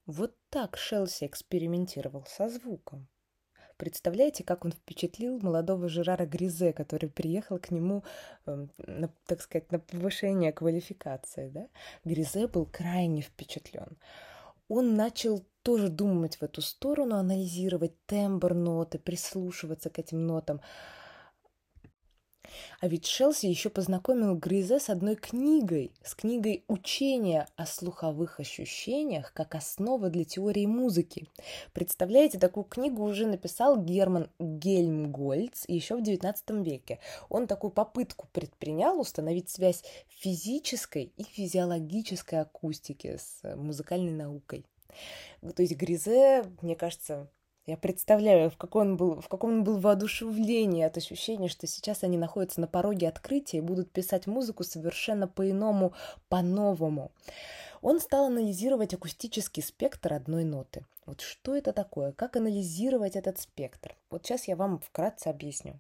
Вот 0.07 0.35
так 0.51 0.77
Шелси 0.77 1.27
экспериментировал 1.27 2.25
со 2.27 2.49
звуком. 2.49 3.09
Представляете, 3.77 4.45
как 4.45 4.65
он 4.65 4.73
впечатлил 4.73 5.39
молодого 5.41 5.89
Жерара 5.89 6.27
Гризе, 6.27 6.73
который 6.73 7.09
приехал 7.09 7.59
к 7.59 7.71
нему, 7.71 8.05
э, 8.47 8.67
на, 8.79 9.09
так 9.27 9.41
сказать, 9.41 9.73
на 9.73 9.79
повышение 9.79 10.53
квалификации. 10.53 11.49
Да? 11.49 11.69
Гризе 12.05 12.47
был 12.47 12.67
крайне 12.67 13.23
впечатлен. 13.23 13.99
Он 14.69 14.95
начал 14.95 15.45
тоже 15.63 15.89
думать 15.89 16.37
в 16.37 16.43
эту 16.43 16.63
сторону, 16.63 17.17
анализировать 17.17 17.95
тембр 18.07 18.55
ноты, 18.55 18.99
прислушиваться 18.99 19.91
к 19.91 19.99
этим 19.99 20.27
нотам. 20.27 20.61
А 22.81 22.89
ведь 22.89 23.07
Шелси 23.07 23.47
еще 23.47 23.71
познакомил 23.71 24.35
Гризе 24.37 24.79
с 24.79 24.89
одной 24.89 25.17
книгой, 25.17 25.93
с 26.05 26.15
книгой 26.15 26.65
учения 26.69 27.47
о 27.57 27.67
слуховых 27.67 28.41
ощущениях 28.41 29.33
как 29.33 29.55
основа 29.55 30.11
для 30.11 30.25
теории 30.25 30.67
музыки. 30.67 31.29
Представляете, 31.73 32.39
такую 32.39 32.65
книгу 32.65 33.05
уже 33.05 33.27
написал 33.27 33.83
Герман 33.83 34.31
Гельмгольц 34.39 35.65
еще 35.69 35.97
в 35.97 36.03
XIX 36.03 36.35
веке. 36.63 36.99
Он 37.29 37.47
такую 37.47 37.71
попытку 37.71 38.29
предпринял 38.33 39.01
установить 39.01 39.49
связь 39.49 39.85
физической 40.09 41.13
и 41.17 41.23
физиологической 41.23 42.41
акустики 42.41 43.17
с 43.17 43.57
музыкальной 43.57 44.13
наукой. 44.13 44.65
То 45.41 45.63
есть 45.63 45.77
Гризе, 45.77 46.45
мне 46.61 46.77
кажется, 46.77 47.29
я 47.67 47.77
представляю, 47.77 48.51
в 48.51 48.57
каком, 48.57 48.83
он 48.83 48.97
был, 48.97 49.21
в 49.21 49.29
каком 49.29 49.51
он 49.51 49.65
был 49.65 49.79
воодушевлении 49.79 50.83
от 50.83 50.97
ощущения, 50.97 51.49
что 51.49 51.67
сейчас 51.69 52.03
они 52.03 52.19
находятся 52.19 52.61
на 52.61 52.67
пороге 52.67 53.09
открытия 53.09 53.59
и 53.59 53.63
будут 53.63 53.93
писать 53.93 54.27
музыку 54.27 54.65
совершенно 54.65 55.29
по-иному, 55.29 55.93
по-новому. 56.29 57.13
Он 57.81 58.01
стал 58.01 58.27
анализировать 58.27 58.95
акустический 58.95 59.63
спектр 59.63 60.13
одной 60.13 60.45
ноты. 60.45 60.85
Вот 61.07 61.21
что 61.21 61.55
это 61.55 61.73
такое? 61.73 62.13
Как 62.13 62.37
анализировать 62.37 63.17
этот 63.17 63.39
спектр? 63.39 63.97
Вот 64.11 64.25
сейчас 64.27 64.49
я 64.49 64.57
вам 64.57 64.81
вкратце 64.81 65.29
объясню. 65.29 65.79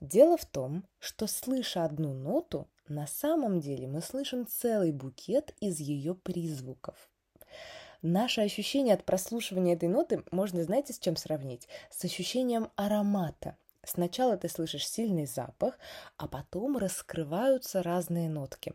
Дело 0.00 0.36
в 0.36 0.46
том, 0.46 0.84
что 0.98 1.26
слыша 1.26 1.84
одну 1.84 2.12
ноту, 2.12 2.68
на 2.88 3.06
самом 3.06 3.60
деле 3.60 3.86
мы 3.86 4.00
слышим 4.00 4.46
целый 4.46 4.92
букет 4.92 5.54
из 5.60 5.78
ее 5.78 6.14
призвуков. 6.14 7.11
Наше 8.02 8.40
ощущение 8.40 8.94
от 8.94 9.04
прослушивания 9.04 9.74
этой 9.74 9.88
ноты 9.88 10.24
можно, 10.32 10.64
знаете, 10.64 10.92
с 10.92 10.98
чем 10.98 11.16
сравнить? 11.16 11.68
С 11.88 12.04
ощущением 12.04 12.68
аромата. 12.74 13.56
Сначала 13.84 14.36
ты 14.36 14.48
слышишь 14.48 14.88
сильный 14.88 15.26
запах, 15.26 15.78
а 16.16 16.26
потом 16.26 16.76
раскрываются 16.76 17.80
разные 17.80 18.28
нотки. 18.28 18.74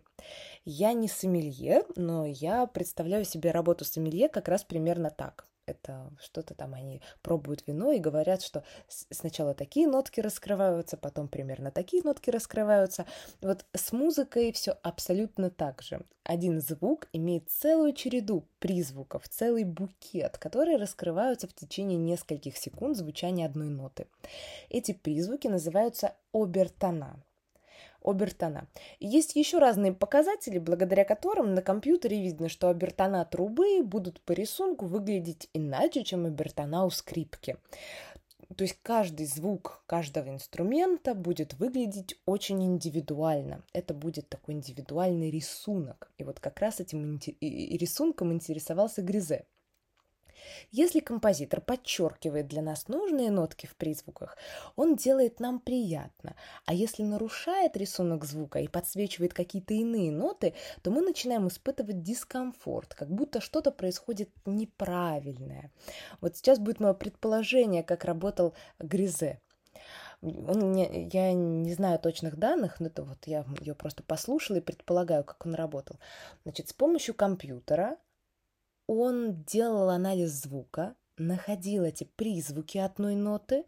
Я 0.63 0.93
не 0.93 1.09
сомелье, 1.09 1.83
но 1.97 2.25
я 2.25 2.65
представляю 2.67 3.25
себе 3.25 3.51
работу 3.51 3.83
сомелье 3.83 4.29
как 4.29 4.47
раз 4.47 4.63
примерно 4.63 5.09
так 5.09 5.45
это 5.67 6.11
что-то 6.19 6.55
там 6.55 6.73
они 6.73 7.01
пробуют 7.21 7.67
вино 7.67 7.91
и 7.91 7.99
говорят, 7.99 8.41
что 8.41 8.63
сначала 8.87 9.53
такие 9.53 9.87
нотки 9.87 10.19
раскрываются, 10.19 10.97
потом 10.97 11.27
примерно 11.27 11.71
такие 11.71 12.01
нотки 12.03 12.29
раскрываются. 12.29 13.05
Вот 13.41 13.65
с 13.73 13.91
музыкой 13.91 14.51
все 14.51 14.71
абсолютно 14.81 15.49
так 15.51 15.81
же. 15.81 16.01
Один 16.23 16.59
звук 16.59 17.07
имеет 17.13 17.49
целую 17.49 17.93
череду 17.93 18.47
призвуков, 18.59 19.29
целый 19.29 19.63
букет, 19.63 20.37
которые 20.37 20.77
раскрываются 20.77 21.47
в 21.47 21.53
течение 21.53 21.97
нескольких 21.97 22.57
секунд 22.57 22.97
звучания 22.97 23.45
одной 23.45 23.69
ноты. 23.69 24.07
Эти 24.69 24.93
призвуки 24.93 25.47
называются 25.47 26.15
обертона 26.33 27.23
обертона. 28.09 28.67
есть 28.99 29.35
еще 29.35 29.59
разные 29.59 29.93
показатели, 29.93 30.59
благодаря 30.59 31.05
которым 31.05 31.53
на 31.53 31.61
компьютере 31.61 32.21
видно, 32.21 32.49
что 32.49 32.69
обертона 32.69 33.23
трубы 33.25 33.83
будут 33.83 34.21
по 34.21 34.31
рисунку 34.31 34.85
выглядеть 34.85 35.49
иначе, 35.53 36.03
чем 36.03 36.25
обертона 36.25 36.85
у 36.85 36.89
скрипки. 36.89 37.57
То 38.55 38.63
есть 38.63 38.77
каждый 38.81 39.25
звук 39.25 39.83
каждого 39.87 40.29
инструмента 40.29 41.13
будет 41.13 41.53
выглядеть 41.55 42.17
очень 42.25 42.63
индивидуально. 42.63 43.61
Это 43.73 43.93
будет 43.93 44.29
такой 44.29 44.55
индивидуальный 44.55 45.29
рисунок. 45.29 46.09
И 46.17 46.23
вот 46.23 46.39
как 46.39 46.59
раз 46.59 46.79
этим 46.79 47.19
рисунком 47.41 48.31
интересовался 48.31 49.01
Гризе. 49.01 49.45
Если 50.71 50.99
композитор 50.99 51.61
подчеркивает 51.61 52.47
для 52.47 52.61
нас 52.61 52.87
нужные 52.87 53.31
нотки 53.31 53.65
в 53.65 53.75
призвуках, 53.75 54.37
он 54.75 54.95
делает 54.95 55.39
нам 55.39 55.59
приятно. 55.59 56.35
А 56.65 56.73
если 56.73 57.03
нарушает 57.03 57.77
рисунок 57.77 58.25
звука 58.25 58.59
и 58.59 58.67
подсвечивает 58.67 59.33
какие-то 59.33 59.73
иные 59.73 60.11
ноты, 60.11 60.53
то 60.81 60.91
мы 60.91 61.01
начинаем 61.01 61.47
испытывать 61.47 62.01
дискомфорт, 62.03 62.93
как 62.93 63.09
будто 63.09 63.41
что-то 63.41 63.71
происходит 63.71 64.29
неправильное. 64.45 65.71
Вот 66.21 66.35
сейчас 66.37 66.59
будет 66.59 66.79
мое 66.79 66.93
предположение, 66.93 67.83
как 67.83 68.05
работал 68.05 68.53
Гризе. 68.79 69.39
Он, 70.21 70.71
не, 70.71 71.09
я 71.13 71.31
не 71.33 71.73
знаю 71.73 71.99
точных 71.99 72.37
данных, 72.37 72.79
но 72.79 72.87
это 72.87 73.03
вот 73.03 73.27
я 73.27 73.45
ее 73.59 73.75
просто 73.75 74.01
послушала 74.01 74.57
и 74.57 74.61
предполагаю, 74.61 75.23
как 75.23 75.45
он 75.45 75.53
работал. 75.53 75.99
Значит, 76.43 76.69
с 76.69 76.73
помощью 76.73 77.13
компьютера 77.13 77.97
он 78.87 79.43
делал 79.43 79.89
анализ 79.89 80.31
звука, 80.31 80.95
находил 81.17 81.83
эти 81.83 82.05
призвуки 82.05 82.77
одной 82.77 83.15
ноты 83.15 83.65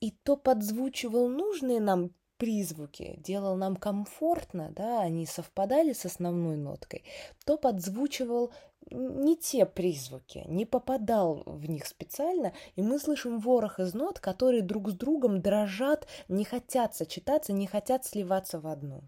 и 0.00 0.10
то 0.10 0.36
подзвучивал 0.36 1.28
нужные 1.28 1.80
нам 1.80 2.12
призвуки, 2.36 3.16
делал 3.18 3.56
нам 3.56 3.76
комфортно, 3.76 4.70
да, 4.74 5.02
они 5.02 5.26
совпадали 5.26 5.92
с 5.92 6.06
основной 6.06 6.56
ноткой, 6.56 7.02
то 7.44 7.58
подзвучивал 7.58 8.52
не 8.90 9.36
те 9.36 9.66
призвуки, 9.66 10.44
не 10.46 10.64
попадал 10.64 11.42
в 11.44 11.68
них 11.68 11.86
специально, 11.86 12.52
и 12.76 12.82
мы 12.82 12.98
слышим 12.98 13.38
ворох 13.38 13.80
из 13.80 13.92
нот, 13.92 14.20
которые 14.20 14.62
друг 14.62 14.88
с 14.90 14.94
другом 14.94 15.42
дрожат, 15.42 16.06
не 16.28 16.44
хотят 16.44 16.94
сочетаться, 16.94 17.52
не 17.52 17.66
хотят 17.66 18.06
сливаться 18.06 18.60
в 18.60 18.66
одну. 18.66 19.02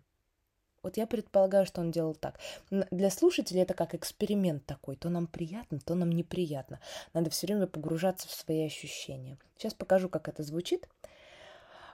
Вот 0.83 0.97
я 0.97 1.07
предполагаю, 1.07 1.67
что 1.67 1.83
он 1.83 1.91
делал 1.91 2.15
так. 2.15 2.39
Для 2.71 3.11
слушателей 3.11 3.63
это 3.63 3.75
как 3.75 3.95
эксперимент 3.95 4.65
такой. 4.65 4.97
То 4.97 5.11
нам 5.11 5.27
приятно, 5.27 5.79
то 5.79 5.95
нам 5.95 6.11
неприятно. 6.11 6.81
Надо 7.13 7.29
все 7.31 7.47
время 7.47 7.67
погружаться 7.67 8.29
в 8.29 8.33
свои 8.33 8.65
ощущения. 8.65 9.39
Сейчас 9.57 9.75
покажу, 9.75 10.09
как 10.09 10.29
это 10.29 10.43
звучит. 10.43 10.89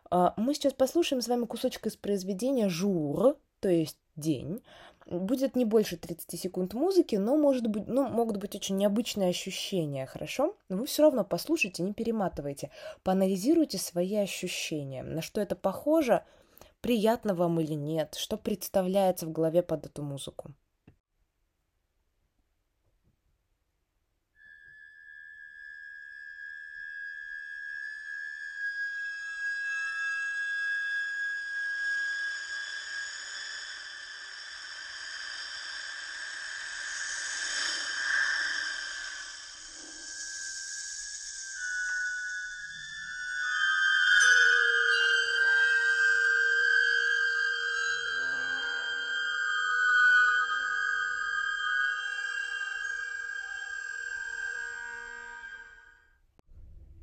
А, 0.08 0.34
мы 0.36 0.54
сейчас 0.54 0.72
послушаем 0.72 1.20
с 1.20 1.28
вами 1.28 1.46
кусочек 1.46 1.86
из 1.86 1.96
произведения 1.96 2.68
«Жур», 2.68 3.36
то 3.60 3.68
есть 3.68 3.98
«День». 4.14 4.62
Будет 5.06 5.54
не 5.54 5.64
больше 5.64 5.96
30 5.96 6.40
секунд 6.40 6.74
музыки, 6.74 7.14
но 7.14 7.36
может 7.36 7.68
быть, 7.68 7.86
ну, 7.86 8.08
могут 8.08 8.38
быть 8.38 8.56
очень 8.56 8.76
необычные 8.76 9.30
ощущения, 9.30 10.04
хорошо? 10.04 10.56
Но 10.68 10.78
вы 10.78 10.86
все 10.86 11.02
равно 11.02 11.24
послушайте, 11.24 11.84
не 11.84 11.92
перематывайте. 11.92 12.70
Поанализируйте 13.04 13.78
свои 13.78 14.16
ощущения. 14.16 15.04
На 15.04 15.22
что 15.22 15.40
это 15.40 15.56
похоже– 15.56 16.24
приятно 16.80 17.34
вам 17.34 17.60
или 17.60 17.74
нет, 17.74 18.14
что 18.14 18.36
представляется 18.36 19.26
в 19.26 19.32
голове 19.32 19.62
под 19.62 19.86
эту 19.86 20.02
музыку. 20.02 20.54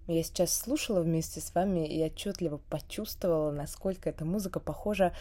Я 0.07 0.21
сейчас 0.23 0.53
слушала 0.53 1.01
вместе 1.01 1.39
с 1.39 1.55
вами 1.55 1.87
и 1.87 2.03
отчетливо 2.03 2.59
почувствовала, 2.69 3.51
насколько 3.51 4.09
эта 4.09 4.25
музыка 4.25 4.59
похожа 4.59 5.13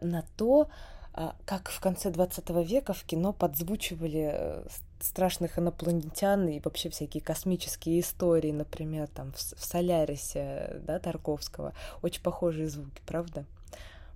на 0.00 0.24
то, 0.36 0.68
а, 1.12 1.34
как 1.44 1.68
в 1.68 1.80
конце 1.80 2.10
20 2.10 2.48
века 2.64 2.94
в 2.94 3.04
кино 3.04 3.32
подзвучивали 3.32 4.30
э, 4.32 4.66
страшных 5.00 5.58
инопланетян 5.58 6.48
и 6.48 6.60
вообще 6.60 6.88
всякие 6.88 7.22
космические 7.22 8.00
истории, 8.00 8.52
например, 8.52 9.08
там 9.08 9.32
в, 9.32 9.40
Солярисе, 9.40 10.80
да, 10.86 10.98
Тарковского. 10.98 11.74
Очень 12.00 12.22
похожие 12.22 12.68
звуки, 12.68 13.02
правда? 13.06 13.44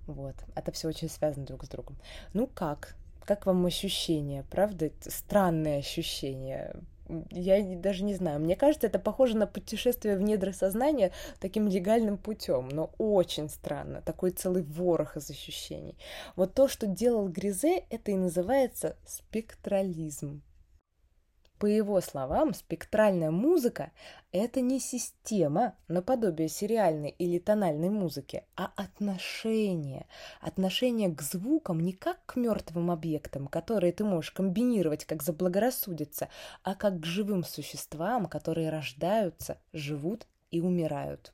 Вот. 0.07 0.35
Это 0.55 0.71
все 0.71 0.87
очень 0.87 1.09
связано 1.09 1.45
друг 1.45 1.65
с 1.65 1.67
другом. 1.67 1.97
Ну 2.33 2.47
как? 2.47 2.95
Как 3.25 3.45
вам 3.45 3.65
ощущения, 3.65 4.45
правда? 4.49 4.89
Странные 5.01 5.79
ощущения 5.79 6.75
я 7.31 7.63
даже 7.77 8.03
не 8.03 8.15
знаю. 8.15 8.39
Мне 8.39 8.55
кажется, 8.55 8.87
это 8.87 8.99
похоже 8.99 9.37
на 9.37 9.47
путешествие 9.47 10.17
в 10.17 10.21
недра 10.21 10.51
сознания 10.51 11.11
таким 11.39 11.67
легальным 11.67 12.17
путем, 12.17 12.69
но 12.69 12.91
очень 12.97 13.49
странно. 13.49 14.01
Такой 14.01 14.31
целый 14.31 14.63
ворох 14.63 15.17
из 15.17 15.29
ощущений. 15.29 15.97
Вот 16.35 16.53
то, 16.53 16.67
что 16.67 16.87
делал 16.87 17.27
Гризе, 17.27 17.85
это 17.89 18.11
и 18.11 18.15
называется 18.15 18.95
спектрализм. 19.05 20.41
По 21.59 21.67
его 21.67 22.01
словам, 22.01 22.53
спектральная 22.53 23.31
музыка– 23.31 23.91
это 24.33 24.59
не 24.59 24.81
система 24.81 25.75
наподобие 25.87 26.49
сериальной 26.49 27.11
или 27.11 27.39
тональной 27.39 27.89
музыки, 27.89 28.43
а 28.57 28.71
отношение. 28.75 30.05
Отношение 30.41 31.09
к 31.15 31.21
звукам 31.21 31.79
не 31.79 31.93
как 31.93 32.25
к 32.25 32.35
мертвым 32.35 32.91
объектам, 32.91 33.47
которые 33.47 33.93
ты 33.93 34.03
можешь 34.03 34.31
комбинировать 34.31 35.05
как 35.05 35.23
заблагорассудится, 35.23 36.27
а 36.63 36.75
как 36.75 36.99
к 36.99 37.05
живым 37.05 37.45
существам, 37.45 38.25
которые 38.25 38.69
рождаются, 38.69 39.57
живут 39.71 40.27
и 40.51 40.59
умирают. 40.59 41.33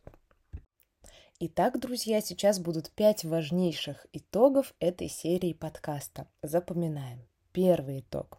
Итак, 1.40 1.80
друзья, 1.80 2.22
сейчас 2.22 2.60
будут 2.60 2.92
пять 2.92 3.24
важнейших 3.24 4.06
итогов 4.14 4.76
этой 4.80 5.10
серии 5.10 5.54
подкаста. 5.54 6.28
Запоминаем. 6.44 7.26
Первый 7.52 8.02
итог. 8.02 8.38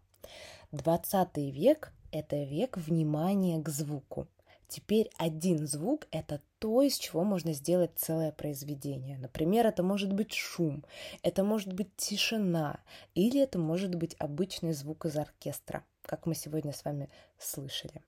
20 0.73 1.37
век– 1.37 1.93
это 2.13 2.45
век 2.45 2.79
внимания 2.79 3.63
к 3.63 3.69
звуку. 3.69 4.27
Теперь 4.69 5.11
один 5.19 5.67
звук– 5.67 6.07
это 6.11 6.41
то, 6.59 6.81
из 6.81 6.97
чего 6.97 7.25
можно 7.25 7.53
сделать 7.53 7.91
целое 7.97 8.33
произведение. 8.33 9.19
Например, 9.19 9.67
это 9.67 9.83
может 9.83 10.15
быть 10.15 10.33
шум, 10.33 10.83
это 11.23 11.45
может 11.45 11.75
быть 11.75 11.95
тишина, 11.97 12.81
или 13.15 13.39
это 13.39 13.59
может 13.59 13.95
быть 13.95 14.17
обычный 14.19 14.73
звук 14.73 15.05
из 15.05 15.15
оркестра, 15.19 15.85
как 16.07 16.25
мы 16.25 16.35
сегодня 16.35 16.73
с 16.73 16.87
вами 16.87 17.11
слышали. 17.37 18.03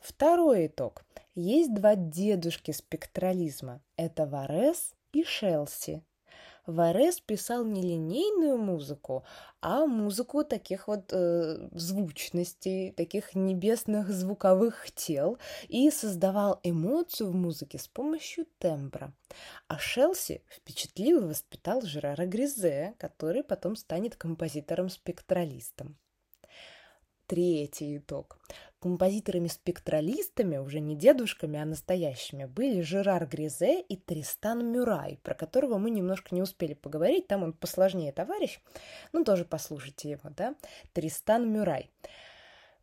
Второй 0.00 0.66
итог. 0.66 1.04
Есть 1.36 1.72
два 1.72 1.94
дедушки 1.94 2.72
спектрализма. 2.72 3.80
Это 3.96 4.26
Варес 4.26 4.92
и 5.12 5.22
Шелси. 5.22 6.02
Варес 6.66 7.20
писал 7.20 7.64
не 7.64 7.80
линейную 7.80 8.58
музыку, 8.58 9.24
а 9.60 9.86
музыку 9.86 10.44
таких 10.44 10.88
вот 10.88 11.12
э, 11.12 11.68
звучностей, 11.72 12.92
таких 12.92 13.34
небесных 13.34 14.10
звуковых 14.10 14.90
тел 14.92 15.38
и 15.68 15.90
создавал 15.90 16.60
эмоцию 16.64 17.30
в 17.30 17.34
музыке 17.34 17.78
с 17.78 17.86
помощью 17.86 18.46
тембра. 18.58 19.14
А 19.68 19.78
Шелси 19.78 20.42
впечатлил 20.48 21.22
и 21.22 21.28
воспитал 21.28 21.82
Жерара 21.82 22.26
Гризе, 22.26 22.94
который 22.98 23.44
потом 23.44 23.76
станет 23.76 24.16
композитором-спектралистом. 24.16 25.96
Третий 27.26 27.96
итог. 27.98 28.38
Композиторами-спектралистами, 28.80 30.58
уже 30.58 30.80
не 30.80 30.96
дедушками, 30.96 31.58
а 31.58 31.64
настоящими, 31.64 32.44
были 32.44 32.82
Жерар 32.82 33.26
Гризе 33.26 33.80
и 33.80 33.96
Тристан 33.96 34.70
Мюрай, 34.70 35.18
про 35.22 35.34
которого 35.34 35.78
мы 35.78 35.90
немножко 35.90 36.34
не 36.34 36.42
успели 36.42 36.74
поговорить, 36.74 37.26
там 37.26 37.42
он 37.42 37.52
посложнее 37.54 38.12
товарищ, 38.12 38.60
ну 39.12 39.24
тоже 39.24 39.46
послушайте 39.46 40.10
его, 40.10 40.30
да, 40.30 40.54
Тристан 40.92 41.50
Мюрай. 41.50 41.90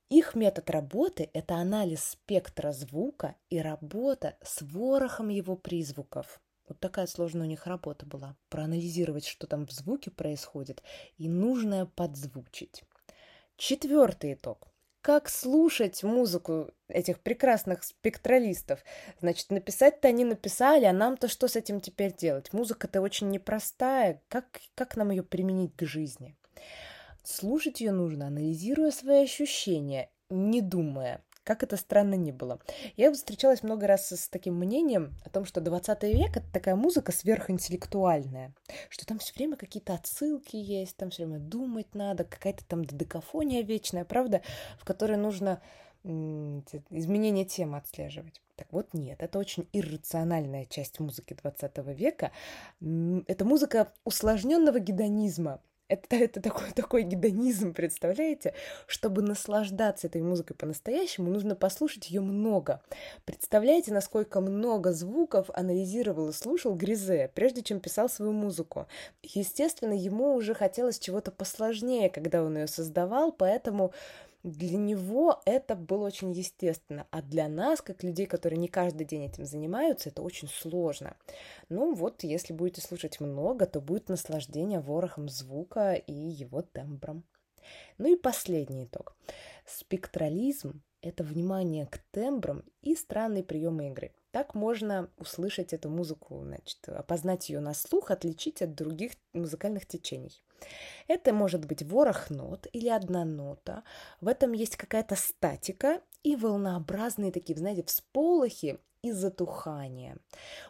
Их 0.10 0.36
метод 0.36 0.70
работы– 0.70 1.30
это 1.34 1.56
анализ 1.56 2.04
спектра 2.04 2.72
звука 2.72 3.36
и 3.50 3.60
работа 3.60 4.36
с 4.44 4.62
ворохом 4.62 5.30
его 5.30 5.56
призвуков. 5.56 6.40
Вот 6.68 6.80
такая 6.80 7.08
сложная 7.08 7.46
у 7.46 7.50
них 7.50 7.68
работа 7.68 8.06
была– 8.06 8.36
проанализировать, 8.50 9.26
что 9.26 9.48
там 9.48 9.68
в 9.68 9.72
звуке 9.72 10.12
происходит, 10.12 10.82
и 11.18 11.30
нужное 11.30 11.86
подзвучить. 11.86 12.84
Четвертый 13.58 14.34
итог. 14.34 14.73
Как 15.04 15.28
слушать 15.28 16.02
музыку 16.02 16.72
этих 16.88 17.20
прекрасных 17.20 17.84
спектралистов? 17.84 18.80
Значит, 19.20 19.50
написать-то 19.50 20.08
они 20.08 20.24
написали, 20.24 20.86
а 20.86 20.94
нам-то 20.94 21.28
что 21.28 21.50
с 21.50 21.58
этим 21.58 21.82
теперь 21.82 22.16
делать? 22.16 22.54
Музыка-то 22.54 23.02
очень 23.02 23.30
непростая. 23.30 24.22
Как, 24.30 24.46
как 24.76 24.96
нам 24.96 25.12
ее 25.12 25.22
применить 25.22 25.76
к 25.76 25.86
жизни? 25.86 26.38
Слушать 27.22 27.82
ее 27.82 27.92
нужно, 27.92 28.28
анализируя 28.28 28.92
свои 28.92 29.26
ощущения, 29.26 30.10
не 30.30 30.62
думая, 30.62 31.22
как 31.44 31.64
это 31.64 31.78
странно 31.78 32.16
ни 32.16 32.32
было. 32.32 32.60
Я 32.96 33.12
встречалась 33.12 33.64
много 33.64 33.88
раз 33.88 34.12
с 34.12 34.28
таким 34.30 34.56
мнением 34.56 35.16
о 35.24 35.30
том, 35.30 35.46
что 35.46 35.62
20 35.62 36.04
век— 36.04 36.38
это 36.38 36.52
такая 36.52 36.76
музыка 36.76 37.12
сверхинтеллектуальная, 37.12 38.54
что 38.90 39.06
там 39.06 39.20
все 39.20 39.34
время 39.34 39.58
какие-то 39.58 39.94
отсылки 39.94 40.56
есть, 40.56 40.98
там 40.98 41.10
все 41.10 41.26
время 41.26 41.40
думать 41.40 41.94
надо, 41.94 42.24
какая-то 42.24 42.66
там 42.66 42.86
додекафония 42.86 43.64
вечная, 43.64 44.06
правда, 44.06 44.42
в 44.80 44.86
которой 44.86 45.18
нужно 45.18 45.62
изменение 46.04 47.46
темы 47.46 47.78
отслеживать. 47.78 48.42
Так 48.56 48.68
вот, 48.72 48.94
нет, 48.94 49.22
это 49.22 49.40
очень 49.40 49.68
иррациональная 49.74 50.66
часть 50.66 51.00
музыки 51.00 51.34
20 51.34 51.78
века. 51.98 52.32
Это 52.82 53.46
музыка 53.46 53.94
усложненного 54.04 54.80
гедонизма, 54.80 55.62
это, 55.88 56.16
это 56.16 56.42
такой, 56.42 56.72
такой 56.72 57.04
гедонизм, 57.04 57.74
представляете? 57.74 58.54
Чтобы 58.88 59.22
наслаждаться 59.22 60.08
этой 60.08 60.22
музыкой 60.22 60.56
по-настоящему, 60.56 61.30
нужно 61.30 61.56
послушать 61.56 62.10
ее 62.10 62.22
много. 62.22 62.82
Представляете, 63.26 63.94
насколько 63.94 64.42
много 64.42 64.92
звуков 64.92 65.50
анализировал 65.54 66.30
и 66.30 66.34
слушал 66.34 66.76
Гризе, 66.76 67.32
прежде 67.36 67.62
чем 67.62 67.80
писал 67.80 68.10
свою 68.10 68.32
музыку. 68.32 68.88
Естественно, 69.22 69.94
ему 69.94 70.34
уже 70.34 70.54
хотелось 70.54 71.00
чего-то 71.00 71.32
посложнее, 71.32 72.10
когда 72.10 72.44
он 72.44 72.58
ее 72.58 72.68
создавал, 72.68 73.32
поэтому 73.32 73.94
для 74.44 74.78
него 74.78 75.42
это 75.46 75.76
было 75.76 76.06
очень 76.06 76.34
естественно, 76.34 77.08
а 77.12 77.22
для 77.22 77.48
нас, 77.48 77.82
как 77.82 78.04
людей, 78.04 78.26
которые 78.26 78.60
не 78.60 78.68
каждый 78.68 79.06
день 79.06 79.24
этим 79.24 79.46
занимаются, 79.46 80.10
это 80.10 80.22
очень 80.22 80.50
сложно. 80.50 81.16
Ну 81.70 81.94
вот, 81.94 82.24
если 82.24 82.52
будете 82.52 82.82
слушать 82.82 83.22
много, 83.22 83.66
то 83.66 83.80
будет 83.80 84.10
наслаждение 84.10 84.82
ворохом 84.82 85.30
звука 85.30 85.94
и 85.94 86.14
его 86.14 86.62
тембром. 86.62 87.24
Ну 87.98 88.14
и 88.14 88.18
последний 88.18 88.84
итог. 88.84 89.16
Спектрализм— 89.66 90.84
это 91.02 91.24
внимание 91.24 91.86
к 91.86 92.00
тембрам 92.12 92.64
и 92.82 92.96
странные 92.96 93.44
приемы 93.44 93.88
игры. 93.88 94.12
Так 94.32 94.56
можно 94.56 95.10
услышать 95.18 95.72
эту 95.72 95.90
музыку, 95.90 96.42
значит, 96.44 96.90
опознать 96.90 97.50
ее 97.50 97.62
на 97.62 97.74
слух, 97.74 98.12
отличить 98.12 98.62
от 98.62 98.76
других 98.76 99.14
музыкальных 99.32 99.86
течений. 99.86 100.44
Это 101.08 101.34
может 101.34 101.66
быть 101.66 101.84
ворох 101.84 102.30
нот 102.30 102.68
или 102.72 102.90
одна 102.90 103.26
нота. 103.26 103.84
В 104.22 104.28
этом 104.28 104.54
есть 104.54 104.78
какая-то 104.78 105.16
статика 105.16 106.02
и 106.24 106.36
волнообразные 106.36 107.32
такие, 107.32 107.58
знаете, 107.58 107.84
всполохи 107.84 108.80
и 109.02 109.12
затухания. 109.12 110.18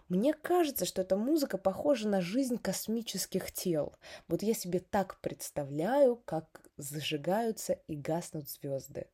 Мне 0.09 0.33
кажется, 0.33 0.85
что 0.85 1.03
эта 1.03 1.15
музыка 1.15 1.57
похожа 1.57 2.09
на 2.09 2.19
жизнь 2.19 2.57
космических 2.57 3.51
тел. 3.51 3.93
Вот 4.27 4.41
я 4.41 4.55
себе 4.55 4.79
так 4.79 5.21
представляю, 5.21 6.15
как 6.25 6.61
зажигаются 6.77 7.73
и 7.87 7.95
гаснут 7.95 8.49
звезды. 8.49 9.07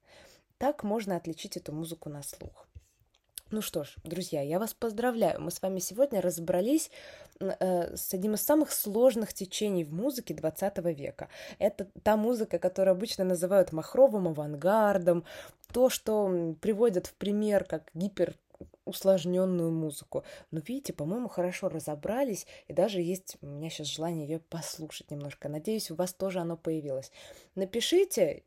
Так 0.58 0.84
можно 0.84 1.18
отличить 1.18 1.58
эту 1.58 1.74
музыку 1.74 2.10
на 2.10 2.24
слух. 2.24 2.69
Ну 3.52 3.62
что 3.64 3.84
ж, 3.84 3.96
друзья, 4.04 4.44
я 4.44 4.60
вас 4.60 4.76
поздравляю. 4.76 5.42
Мы 5.42 5.50
с 5.50 5.60
вами 5.60 5.80
сегодня 5.80 6.22
разобрались 6.22 6.92
э, 7.40 7.96
с 7.96 8.14
одним 8.14 8.36
из 8.36 8.44
самых 8.44 8.72
сложных 8.72 9.34
течений 9.34 9.84
в 9.84 9.92
музыке 9.92 10.36
20 10.36 10.78
века. 10.96 11.30
Это 11.58 11.88
та 12.04 12.16
музыка, 12.16 12.60
которую 12.60 12.92
обычно 12.92 13.24
называют 13.24 13.72
махровым 13.72 14.28
авангардом, 14.28 15.26
то, 15.74 15.90
что 15.90 16.56
приводят 16.62 17.08
в 17.08 17.16
пример 17.16 17.64
как 17.64 17.90
гипер 17.96 18.36
усложненную 18.86 19.72
музыку. 19.72 20.24
Но 20.52 20.60
видите, 20.60 20.94
по-моему, 20.94 21.28
хорошо 21.28 21.70
разобрались, 21.70 22.46
и 22.68 22.74
даже 22.74 23.02
есть 23.02 23.38
у 23.42 23.48
меня 23.48 23.72
сейчас 23.72 23.88
желание 23.88 24.28
ее 24.28 24.40
послушать 24.40 25.10
немножко. 25.10 25.50
Надеюсь, 25.50 25.90
у 25.90 25.96
вас 25.96 26.14
тоже 26.14 26.40
оно 26.40 26.56
появилось. 26.56 27.12
Напишите, 27.56 28.44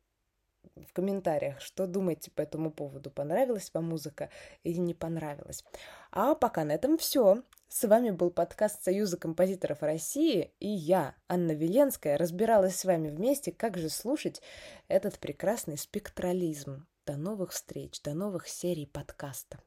в 0.76 0.92
комментариях, 0.92 1.60
что 1.60 1.86
думаете 1.86 2.30
по 2.30 2.42
этому 2.42 2.70
поводу, 2.70 3.10
понравилась 3.10 3.70
вам 3.74 3.88
музыка 3.88 4.30
или 4.62 4.78
не 4.78 4.94
понравилась. 4.94 5.64
А 6.10 6.34
пока 6.34 6.64
на 6.64 6.72
этом 6.72 6.98
все. 6.98 7.42
С 7.68 7.88
вами 7.88 8.10
был 8.10 8.30
подкаст 8.30 8.84
Союза 8.84 9.16
композиторов 9.16 9.82
России, 9.82 10.52
и 10.60 10.68
я, 10.68 11.14
Анна 11.26 11.52
Веленская, 11.52 12.18
разбиралась 12.18 12.76
с 12.76 12.84
вами 12.84 13.08
вместе, 13.08 13.50
как 13.50 13.78
же 13.78 13.88
слушать 13.88 14.42
этот 14.88 15.18
прекрасный 15.18 15.78
спектрализм. 15.78 16.86
До 17.06 17.16
новых 17.16 17.52
встреч, 17.52 18.02
до 18.02 18.12
новых 18.12 18.46
серий 18.46 18.86
подкаста. 18.86 19.58